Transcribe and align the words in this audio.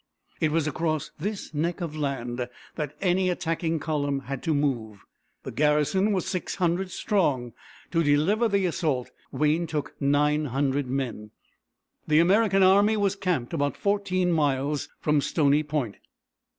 It 0.39 0.49
was 0.51 0.65
across 0.65 1.11
this 1.19 1.53
neck 1.53 1.79
of 1.79 1.95
land 1.95 2.49
that 2.73 2.95
any 3.01 3.29
attacking 3.29 3.77
column 3.77 4.21
had 4.21 4.41
to 4.41 4.53
move. 4.55 5.03
The 5.43 5.51
garrison 5.51 6.11
was 6.11 6.25
six 6.25 6.55
hundred 6.55 6.89
strong. 6.89 7.53
To 7.91 8.01
deliver 8.03 8.47
the 8.47 8.65
assault 8.65 9.11
Wayne 9.31 9.67
took 9.67 9.93
nine 10.01 10.45
hundred 10.45 10.87
men. 10.87 11.29
The 12.07 12.17
American 12.17 12.63
army 12.63 12.97
was 12.97 13.15
camped 13.15 13.53
about 13.53 13.77
fourteen 13.77 14.31
miles 14.31 14.89
from 14.99 15.21
Stony 15.21 15.61
Point. 15.61 15.97